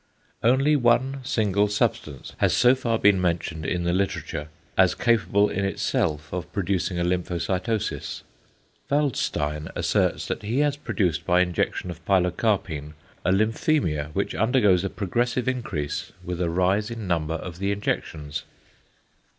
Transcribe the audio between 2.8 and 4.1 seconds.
been mentioned in the